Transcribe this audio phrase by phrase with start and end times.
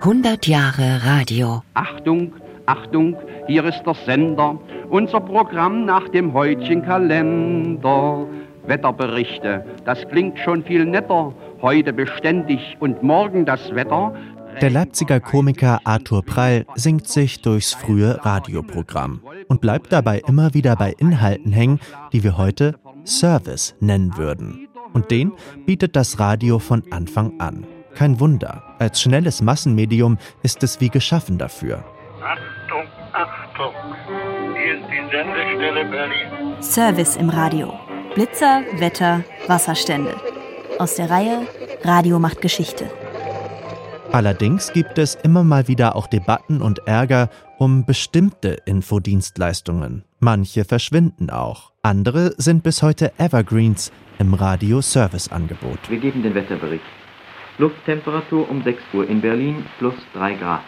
[0.00, 1.62] 100 Jahre Radio.
[1.74, 2.32] Achtung,
[2.66, 3.16] Achtung,
[3.48, 4.56] hier ist der Sender.
[4.90, 8.24] Unser Programm nach dem heutigen Kalender.
[8.64, 11.34] Wetterberichte, das klingt schon viel netter.
[11.62, 14.14] Heute beständig und morgen das Wetter.
[14.60, 20.76] Der Leipziger Komiker Arthur Prall singt sich durchs frühe Radioprogramm und bleibt dabei immer wieder
[20.76, 21.80] bei Inhalten hängen,
[22.12, 24.68] die wir heute Service nennen würden.
[24.92, 25.32] Und den
[25.66, 27.66] bietet das Radio von Anfang an.
[27.98, 31.82] Kein Wunder, als schnelles Massenmedium ist es wie geschaffen dafür.
[32.22, 33.74] Achtung, Achtung,
[34.54, 36.62] hier ist die Sendestelle Berlin.
[36.62, 37.72] Service im Radio.
[38.14, 40.14] Blitzer, Wetter, Wasserstände.
[40.78, 41.48] Aus der Reihe
[41.82, 42.88] Radio macht Geschichte.
[44.12, 50.04] Allerdings gibt es immer mal wieder auch Debatten und Ärger um bestimmte Infodienstleistungen.
[50.20, 51.72] Manche verschwinden auch.
[51.82, 55.90] Andere sind bis heute Evergreens im Radio-Service-Angebot.
[55.90, 56.84] Wir geben den Wetterbericht.
[57.58, 60.62] Lufttemperatur um 6 Uhr in Berlin plus 3 Grad.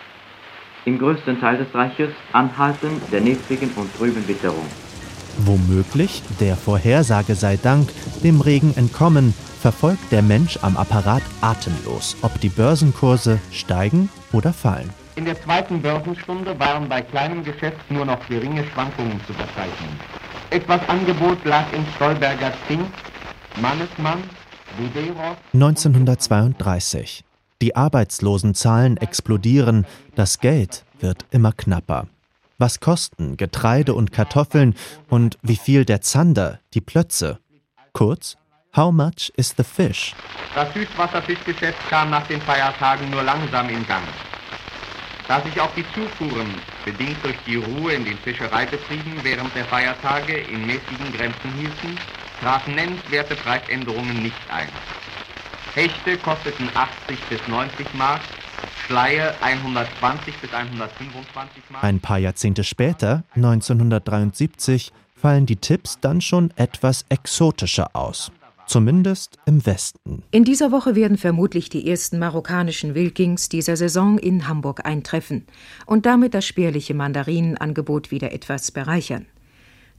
[0.84, 4.66] Im größten Teil des Reiches Anhalten der niedrigen und trüben Witterung.
[5.38, 7.90] Womöglich, der Vorhersage sei Dank,
[8.24, 14.90] dem Regen entkommen, verfolgt der Mensch am Apparat atemlos, ob die Börsenkurse steigen oder fallen.
[15.16, 20.00] In der zweiten Börsenstunde waren bei kleinem Geschäft nur noch geringe Schwankungen zu verzeichnen.
[20.50, 22.86] Etwas Angebot lag in Stolberger Zink,
[23.60, 24.22] Mannesmann.
[25.52, 27.24] 1932.
[27.62, 32.06] Die Arbeitslosenzahlen explodieren, das Geld wird immer knapper.
[32.58, 34.74] Was kosten Getreide und Kartoffeln
[35.08, 37.38] und wie viel der Zander, die Plötze?
[37.92, 38.36] Kurz,
[38.76, 40.14] how much is the fish?
[40.54, 44.04] Das Süßwasserfischgeschäft kam nach den Feiertagen nur langsam in Gang.
[45.26, 46.48] Da sich auch die Zufuhren,
[46.84, 51.96] bedingt durch die Ruhe in den Fischereibetrieben während der Feiertage in mäßigen Grenzen hielten,
[52.40, 54.68] trafen nennenswerte Preisänderungen nicht ein.
[55.74, 58.20] Hechte kosteten 80 bis 90 Mark,
[58.86, 61.84] Schleie 120 bis 125 Mark.
[61.84, 68.32] Ein paar Jahrzehnte später, 1973, fallen die Tipps dann schon etwas exotischer aus.
[68.66, 70.22] Zumindest im Westen.
[70.30, 75.44] In dieser Woche werden vermutlich die ersten marokkanischen Wilkings dieser Saison in Hamburg eintreffen
[75.86, 79.26] und damit das spärliche Mandarinenangebot wieder etwas bereichern.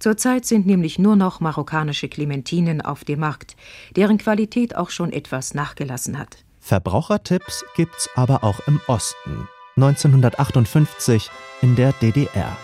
[0.01, 3.55] Zurzeit sind nämlich nur noch marokkanische Clementinen auf dem Markt,
[3.95, 6.43] deren Qualität auch schon etwas nachgelassen hat.
[6.59, 9.47] Verbrauchertipps gibt's aber auch im Osten.
[9.77, 11.29] 1958
[11.61, 12.57] in der DDR.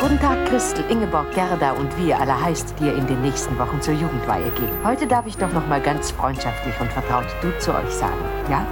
[0.00, 3.56] Guten Tag, Christel, Ingeborg, Gerda und wie ihr alle heißt, die ihr in den nächsten
[3.60, 4.84] Wochen zur Jugendweihe gehen.
[4.84, 8.18] Heute darf ich doch noch mal ganz freundschaftlich und vertraut du zu euch sagen,
[8.50, 8.66] ja?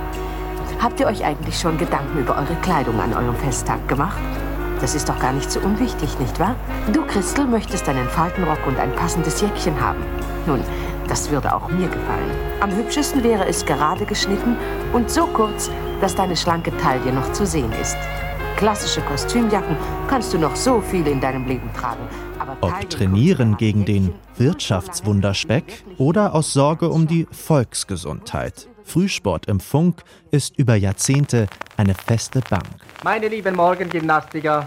[0.82, 4.18] Habt ihr euch eigentlich schon Gedanken über eure Kleidung an eurem Festtag gemacht?
[4.84, 6.56] Das ist doch gar nicht so unwichtig, nicht wahr?
[6.92, 10.04] Du, Christel, möchtest einen Faltenrock und ein passendes Jäckchen haben.
[10.46, 10.60] Nun,
[11.08, 12.30] das würde auch mir gefallen.
[12.60, 14.58] Am hübschesten wäre es gerade geschnitten
[14.92, 15.70] und so kurz,
[16.02, 17.96] dass deine schlanke Taille noch zu sehen ist.
[18.56, 19.74] Klassische Kostümjacken
[20.06, 22.06] kannst du noch so viel in deinem Leben tragen.
[22.38, 28.68] Aber Ob trainieren gegen den Wirtschaftswunderspeck oder aus Sorge um die Volksgesundheit.
[28.82, 31.46] Frühsport im Funk ist über Jahrzehnte
[31.76, 32.64] eine feste Bank.
[33.02, 34.64] Meine lieben Morgengymnastiker,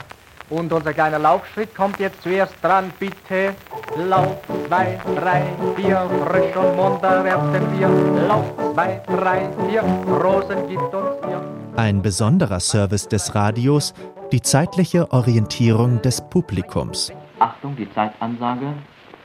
[0.50, 3.54] und unser kleiner Laufschritt kommt jetzt zuerst dran, bitte.
[3.98, 4.38] Lauf,
[4.68, 5.44] zwei, drei,
[5.76, 7.90] vier, frisch und munter werden wir.
[8.28, 11.42] Lauf, zwei, drei, vier, Rosen gibt uns ihr.
[11.76, 13.94] Ein besonderer Service des Radios,
[14.32, 17.12] die zeitliche Orientierung des Publikums.
[17.40, 18.74] Achtung, die Zeitansage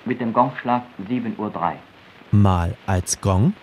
[0.05, 1.53] mit dem Gongschlag 7.03 Uhr.
[2.33, 3.55] Mal als Gong,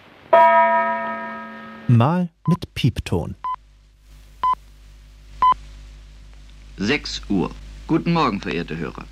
[1.87, 3.35] mal mit Piepton.
[6.81, 7.51] 6 Uhr.
[7.87, 9.03] Guten Morgen, verehrte Hörer.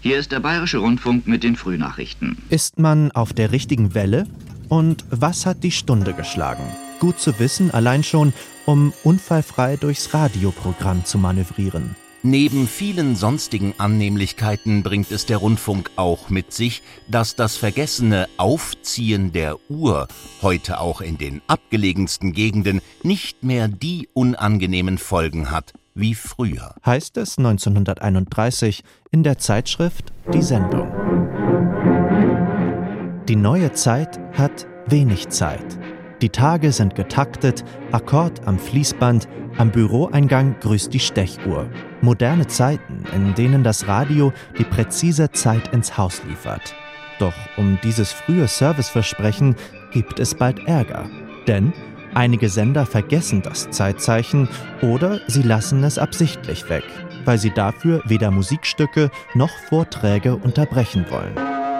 [0.00, 2.36] Hier ist der Bayerische Rundfunk mit den Frühnachrichten.
[2.50, 4.26] Ist man auf der richtigen Welle?
[4.68, 6.64] Und was hat die Stunde geschlagen?
[6.98, 8.32] Gut zu wissen, allein schon,
[8.64, 11.94] um unfallfrei durchs Radioprogramm zu manövrieren.
[12.24, 19.30] Neben vielen sonstigen Annehmlichkeiten bringt es der Rundfunk auch mit sich, dass das vergessene Aufziehen
[19.30, 20.08] der Uhr
[20.42, 26.74] heute auch in den abgelegensten Gegenden nicht mehr die unangenehmen Folgen hat wie früher.
[26.84, 30.92] Heißt es 1931 in der Zeitschrift Die Sendung.
[33.28, 35.78] Die neue Zeit hat wenig Zeit.
[36.22, 39.26] Die Tage sind getaktet, Akkord am Fließband,
[39.58, 41.68] am Büroeingang grüßt die Stechuhr.
[42.02, 46.74] Moderne Zeiten, in denen das Radio die präzise Zeit ins Haus liefert.
[47.18, 49.56] Doch um dieses frühe Serviceversprechen
[49.92, 51.08] gibt es bald Ärger.
[51.46, 51.72] Denn
[52.16, 54.48] einige Sender vergessen das Zeitzeichen
[54.80, 56.84] oder sie lassen es absichtlich weg,
[57.24, 61.36] weil sie dafür weder Musikstücke noch Vorträge unterbrechen wollen.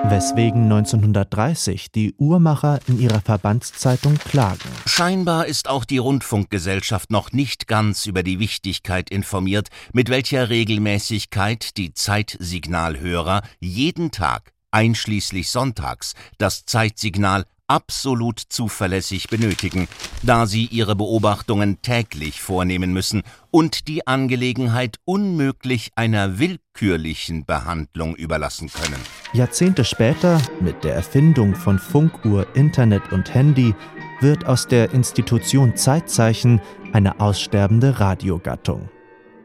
[0.08, 4.60] weswegen 1930 die Uhrmacher in ihrer Verbandszeitung klagen.
[4.84, 11.76] Scheinbar ist auch die Rundfunkgesellschaft noch nicht ganz über die Wichtigkeit informiert, mit welcher Regelmäßigkeit
[11.76, 19.88] die Zeitsignalhörer jeden Tag, einschließlich sonntags, das Zeitsignal absolut zuverlässig benötigen,
[20.22, 28.70] da sie ihre Beobachtungen täglich vornehmen müssen und die Angelegenheit unmöglich einer willkürlichen Behandlung überlassen
[28.70, 29.00] können.
[29.32, 33.74] Jahrzehnte später, mit der Erfindung von Funkuhr, Internet und Handy,
[34.20, 36.60] wird aus der Institution Zeitzeichen
[36.92, 38.88] eine aussterbende Radiogattung.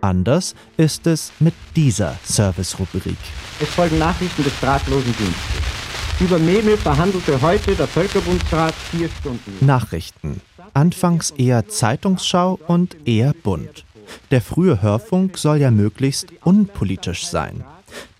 [0.01, 3.17] Anders ist es mit dieser Service-Rubrik.
[3.59, 5.80] Es folgen Nachrichten des drahtlosen Dienstes.
[6.21, 9.65] Über Memel verhandelte heute der Völkerbundsrat vier Stunden.
[9.65, 10.39] Nachrichten.
[10.71, 13.85] Anfangs eher Zeitungsschau und eher bunt.
[14.29, 17.63] Der frühe Hörfunk soll ja möglichst unpolitisch sein.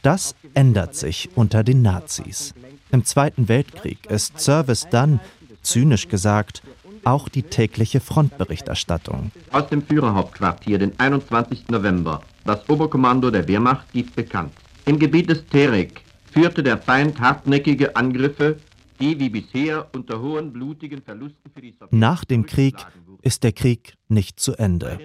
[0.02, 2.56] Das ändert sich unter den Nazis.
[2.92, 5.20] Im Zweiten Weltkrieg ist Service dann,
[5.62, 6.64] zynisch gesagt,
[7.04, 9.32] auch die tägliche Frontberichterstattung.
[9.52, 11.70] Aus dem Führerhauptquartier, den 21.
[11.70, 12.22] November.
[12.46, 14.54] Das Oberkommando der Wehrmacht gibt bekannt.
[14.86, 18.58] Im Gebiet des Terek führte der Feind hartnäckige Angriffe,
[19.00, 22.76] die wie bisher unter hohen blutigen Verlusten für die Sowjets Nach dem Krieg
[23.22, 25.00] ist der Krieg nicht zu Ende.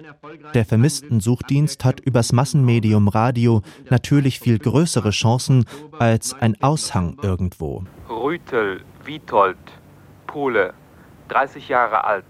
[0.53, 5.65] Der Vermisstensuchdienst hat übers Massenmedium Radio natürlich viel größere Chancen
[5.99, 7.83] als ein Aushang irgendwo.
[8.09, 9.57] Rütel Witold,
[10.27, 10.73] Pole,
[11.27, 12.25] 30 Jahre alt,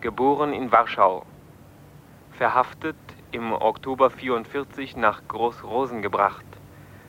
[0.00, 1.26] geboren in Warschau.
[2.32, 2.96] Verhaftet
[3.32, 6.47] im Oktober 44 nach Groß-Rosen gebracht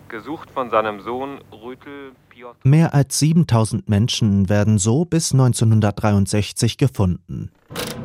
[0.10, 2.58] gesucht von seinem Sohn Rütel Piotr.
[2.64, 7.52] Mehr als 7000 Menschen werden so bis 1963 gefunden.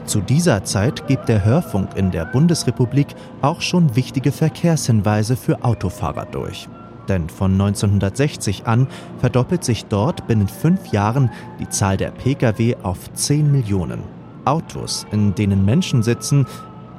[0.05, 3.09] Zu dieser Zeit gibt der Hörfunk in der Bundesrepublik
[3.41, 6.69] auch schon wichtige Verkehrshinweise für Autofahrer durch.
[7.09, 8.87] Denn von 1960 an
[9.19, 14.03] verdoppelt sich dort binnen fünf Jahren die Zahl der Pkw auf 10 Millionen.
[14.45, 16.47] Autos, in denen Menschen sitzen,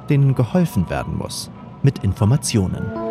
[0.08, 1.50] denen geholfen werden muss.
[1.82, 3.05] Mit Informationen.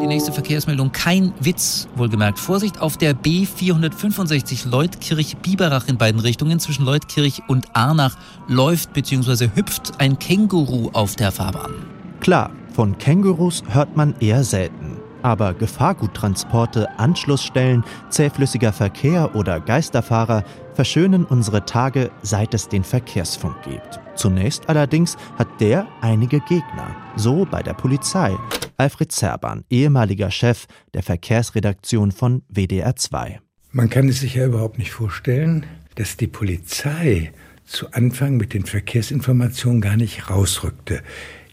[0.00, 2.38] Die nächste Verkehrsmeldung, kein Witz, wohlgemerkt.
[2.38, 6.60] Vorsicht auf der B465 Leutkirch-Biberach in beiden Richtungen.
[6.60, 8.16] Zwischen Leutkirch und Arnach
[8.46, 9.48] läuft bzw.
[9.56, 11.72] hüpft ein Känguru auf der Fahrbahn.
[12.20, 14.98] Klar, von Kängurus hört man eher selten.
[15.22, 20.44] Aber Gefahrguttransporte, Anschlussstellen, zähflüssiger Verkehr oder Geisterfahrer
[20.74, 23.98] verschönen unsere Tage, seit es den Verkehrsfunk gibt.
[24.14, 26.94] Zunächst allerdings hat der einige Gegner.
[27.16, 28.36] So bei der Polizei.
[28.78, 33.40] Alfred Zerban, ehemaliger Chef der Verkehrsredaktion von WDR 2.
[33.72, 35.66] Man kann es sich ja überhaupt nicht vorstellen,
[35.96, 37.32] dass die Polizei
[37.66, 41.02] zu Anfang mit den Verkehrsinformationen gar nicht rausrückte.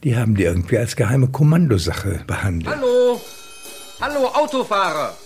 [0.04, 2.76] Die haben die irgendwie als geheime Kommandosache behandelt.
[2.76, 3.20] Hallo!
[4.00, 5.18] Hallo, Autofahrer!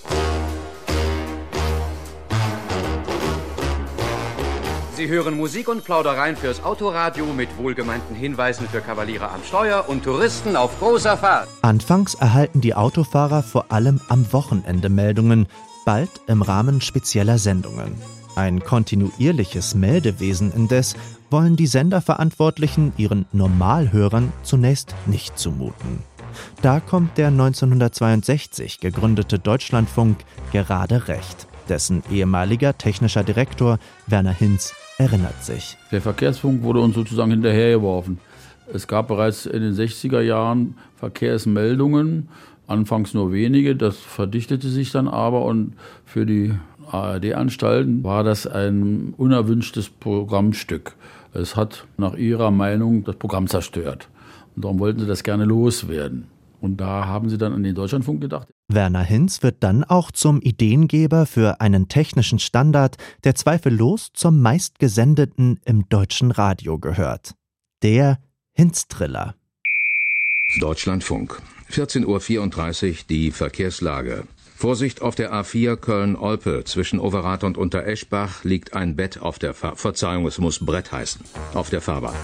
[5.00, 10.04] Sie hören Musik und Plaudereien fürs Autoradio mit wohlgemeinten Hinweisen für Kavaliere am Steuer und
[10.04, 11.48] Touristen auf großer Fahrt.
[11.62, 15.48] Anfangs erhalten die Autofahrer vor allem am Wochenende Meldungen,
[15.86, 17.96] bald im Rahmen spezieller Sendungen.
[18.36, 20.98] Ein kontinuierliches Meldewesen indes
[21.30, 26.04] wollen die Senderverantwortlichen ihren Normalhörern zunächst nicht zumuten.
[26.62, 30.18] Da kommt der 1962 gegründete Deutschlandfunk
[30.51, 31.49] gerade recht.
[31.69, 35.77] Dessen ehemaliger technischer Direktor Werner Hinz erinnert sich.
[35.92, 38.19] Der Verkehrsfunk wurde uns sozusagen hinterhergeworfen.
[38.74, 42.29] Es gab bereits in den 60er Jahren Verkehrsmeldungen,
[42.67, 45.74] anfangs nur wenige, das verdichtete sich dann aber und
[46.05, 46.53] für die
[46.91, 50.96] ARD-Anstalten war das ein unerwünschtes Programmstück.
[51.34, 54.10] Es hat nach ihrer Meinung das Programm zerstört.
[54.55, 56.27] Und darum wollten sie das gerne loswerden.
[56.62, 58.48] Und da haben sie dann an den Deutschlandfunk gedacht.
[58.70, 65.60] Werner Hinz wird dann auch zum Ideengeber für einen technischen Standard, der zweifellos zum meistgesendeten
[65.66, 67.34] im deutschen Radio gehört.
[67.82, 68.20] Der
[68.54, 69.34] Hinz-Triller.
[70.60, 71.42] Deutschlandfunk.
[71.72, 74.26] 14.34 Uhr die Verkehrslage.
[74.56, 76.64] Vorsicht auf der A4 Köln-Olpe.
[76.66, 81.22] Zwischen Overath und Untereschbach liegt ein Bett auf der Fahr Verzeihung, es muss Brett heißen.
[81.54, 82.16] Auf der Fahrbahn.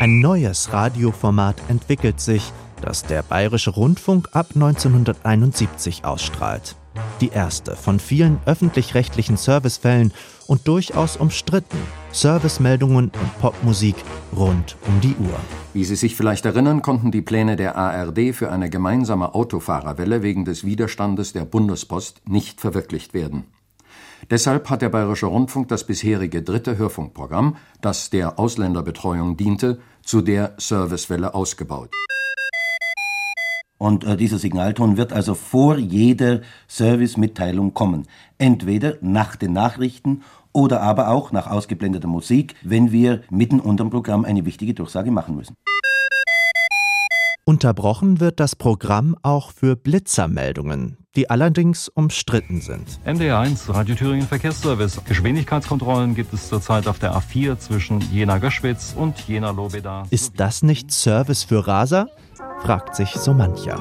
[0.00, 6.76] Ein neues Radioformat entwickelt sich, das der Bayerische Rundfunk ab 1971 ausstrahlt.
[7.20, 10.12] Die erste von vielen öffentlich-rechtlichen Servicefällen
[10.46, 11.78] und durchaus umstritten.
[12.12, 13.96] Servicemeldungen und Popmusik
[14.34, 15.38] rund um die Uhr.
[15.74, 20.44] Wie Sie sich vielleicht erinnern, konnten die Pläne der ARD für eine gemeinsame Autofahrerwelle wegen
[20.44, 23.44] des Widerstandes der Bundespost nicht verwirklicht werden.
[24.30, 30.54] Deshalb hat der Bayerische Rundfunk das bisherige dritte Hörfunkprogramm, das der Ausländerbetreuung diente, zu der
[30.58, 31.90] Servicewelle ausgebaut.
[33.78, 38.06] Und äh, dieser Signalton wird also vor jeder Servicemitteilung kommen.
[38.38, 44.24] Entweder nach den Nachrichten oder aber auch nach ausgeblendeter Musik, wenn wir mitten unterm Programm
[44.24, 45.54] eine wichtige Durchsage machen müssen.
[47.48, 52.98] Unterbrochen wird das Programm auch für Blitzermeldungen, die allerdings umstritten sind.
[53.06, 55.00] MDR1, Radio Thüringen Verkehrsservice.
[55.04, 60.08] Geschwindigkeitskontrollen gibt es zurzeit auf der A4 zwischen Jena-Göschwitz und Jena-Lobeda.
[60.10, 62.08] Ist das nicht Service für Raser?
[62.62, 63.80] fragt sich so mancher.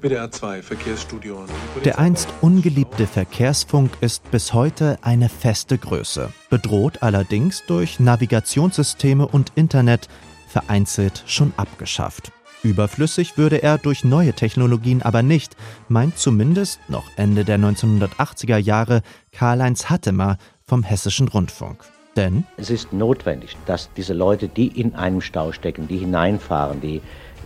[0.00, 1.44] WDR 2 Verkehrsstudio.
[1.84, 9.52] Der einst ungeliebte Verkehrsfunk ist bis heute eine feste Größe, bedroht allerdings durch Navigationssysteme und
[9.54, 10.08] Internet,
[10.54, 12.30] vereinzelt schon abgeschafft.
[12.62, 15.56] Überflüssig würde er durch neue Technologien aber nicht,
[15.88, 21.82] meint zumindest noch Ende der 1980er Jahre Karl-Heinz Hattemer vom Hessischen Rundfunk.
[22.14, 27.02] Denn es ist notwendig, dass diese Leute, die in einem Stau stecken, die hineinfahren, die,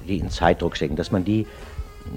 [0.07, 1.47] die in Zeitdruck stecken, dass man die,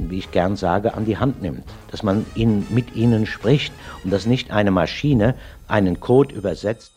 [0.09, 4.11] wie ich gern sage, an die Hand nimmt, dass man ihnen, mit ihnen spricht und
[4.11, 5.35] dass nicht eine Maschine
[5.69, 6.91] einen Code übersetzt.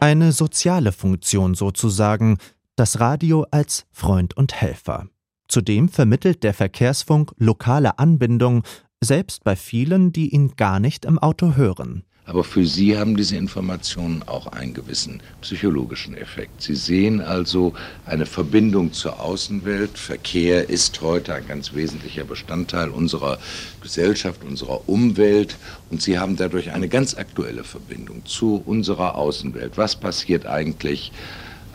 [0.00, 2.36] Eine soziale Funktion sozusagen,
[2.76, 5.06] das Radio als Freund und Helfer.
[5.48, 8.64] Zudem vermittelt der Verkehrsfunk lokale Anbindung,
[9.00, 12.04] selbst bei vielen, die ihn gar nicht im Auto hören.
[12.26, 16.62] Aber für Sie haben diese Informationen auch einen gewissen psychologischen Effekt.
[16.62, 17.74] Sie sehen also
[18.06, 19.98] eine Verbindung zur Außenwelt.
[19.98, 23.38] Verkehr ist heute ein ganz wesentlicher Bestandteil unserer
[23.82, 25.58] Gesellschaft, unserer Umwelt.
[25.90, 29.76] Und Sie haben dadurch eine ganz aktuelle Verbindung zu unserer Außenwelt.
[29.76, 31.12] Was passiert eigentlich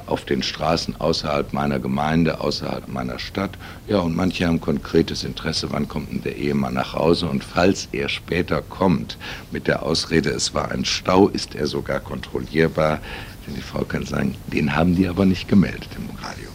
[0.10, 3.52] auf den Straßen außerhalb meiner Gemeinde, außerhalb meiner Stadt.
[3.88, 7.28] Ja, und manche haben konkretes Interesse, wann kommt denn der Ehemann nach Hause?
[7.28, 9.18] Und falls er später kommt,
[9.52, 13.00] mit der Ausrede, es war ein Stau, ist er sogar kontrollierbar.
[13.46, 16.50] Denn die Frau kann sagen, den haben die aber nicht gemeldet im Radio.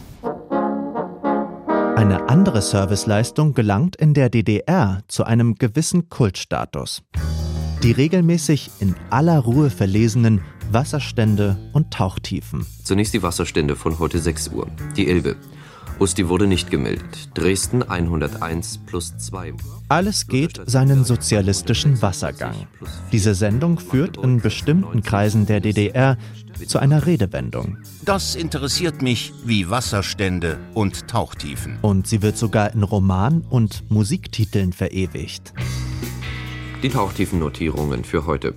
[1.95, 7.01] Eine andere Serviceleistung gelangt in der DDR zu einem gewissen Kultstatus.
[7.83, 12.65] Die regelmäßig in aller Ruhe verlesenen Wasserstände und Tauchtiefen.
[12.83, 14.67] Zunächst die Wasserstände von heute 6 Uhr.
[14.97, 15.35] Die Elbe.
[15.99, 17.29] Usti wurde nicht gemeldet.
[17.35, 19.53] Dresden 101 plus 2.
[19.87, 22.67] Alles geht seinen sozialistischen Wassergang.
[23.13, 26.17] Diese Sendung führt in bestimmten Kreisen der DDR
[26.67, 27.77] zu einer Redewendung.
[28.03, 31.77] Das interessiert mich wie Wasserstände und Tauchtiefen.
[31.81, 35.53] Und sie wird sogar in Roman- und Musiktiteln verewigt.
[36.83, 38.53] Die Tauchtiefennotierungen für heute.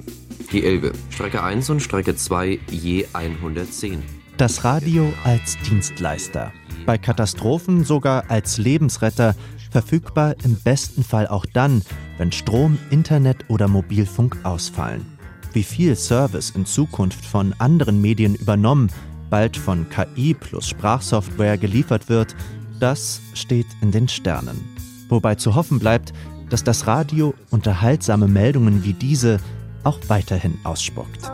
[0.51, 4.03] Die Elbe, Strecke 1 und Strecke 2 je 110.
[4.39, 6.53] Das Radio als Dienstleister.
[6.87, 9.35] Bei Katastrophen sogar als Lebensretter,
[9.71, 11.83] verfügbar im besten Fall auch dann,
[12.17, 15.05] wenn Strom, Internet oder Mobilfunk ausfallen.
[15.53, 18.91] Wie viel Service in Zukunft von anderen Medien übernommen,
[19.29, 22.35] bald von KI plus Sprachsoftware geliefert wird,
[22.81, 24.59] das steht in den Sternen.
[25.11, 26.15] Wobei zu hoffen bleibt,
[26.49, 29.41] dass das Radio unterhaltsame Meldungen wie diese
[29.89, 31.31] auch weiterhin ausspuckt.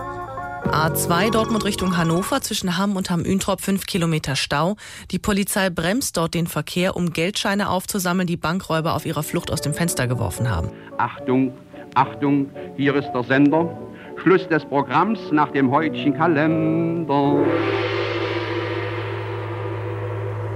[0.71, 4.77] A2 Dortmund Richtung Hannover zwischen Hamm und Hamm-Üntrop 5 Kilometer Stau.
[5.11, 9.61] Die Polizei bremst dort den Verkehr, um Geldscheine aufzusammeln, die Bankräuber auf ihrer Flucht aus
[9.61, 10.71] dem Fenster geworfen haben.
[10.99, 11.53] Achtung,
[11.95, 13.77] Achtung, hier ist der Sender.
[14.23, 17.45] Schluss des Programms nach dem heutigen Kalender.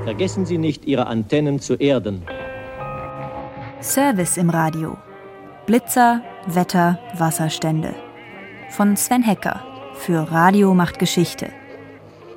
[0.04, 2.22] Vergessen Sie nicht, Ihre Antennen zu erden.
[3.80, 4.96] Service im Radio.
[5.66, 7.94] Blitzer, Wetter, Wasserstände.
[8.70, 9.62] Von Sven Hecker
[9.94, 11.50] für Radio macht Geschichte.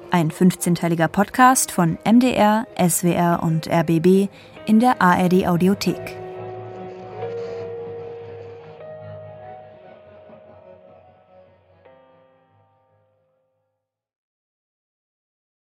[0.09, 4.27] Ein 15-teiliger Podcast von MDR, SWR und RBB
[4.65, 6.20] in der ARD Audiothek.